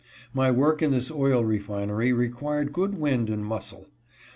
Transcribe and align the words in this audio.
My 0.33 0.49
work 0.49 0.81
in 0.81 0.89
this 0.89 1.11
oil 1.11 1.45
refinery 1.45 2.11
required 2.11 2.73
good 2.73 2.97
wind 2.97 3.29
and 3.29 3.45
muscle. 3.45 3.85